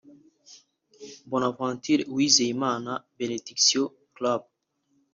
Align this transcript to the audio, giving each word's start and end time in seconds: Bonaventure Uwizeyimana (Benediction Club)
Bonaventure 1.29 2.07
Uwizeyimana 2.11 2.91
(Benediction 3.17 3.85
Club) 4.15 4.41